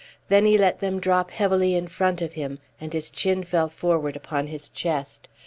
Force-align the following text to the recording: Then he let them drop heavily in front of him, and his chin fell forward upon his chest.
Then 0.29 0.47
he 0.47 0.57
let 0.57 0.79
them 0.79 0.99
drop 0.99 1.29
heavily 1.29 1.75
in 1.75 1.87
front 1.87 2.23
of 2.23 2.33
him, 2.33 2.57
and 2.79 2.91
his 2.91 3.11
chin 3.11 3.43
fell 3.43 3.69
forward 3.69 4.15
upon 4.15 4.47
his 4.47 4.67
chest. 4.67 5.27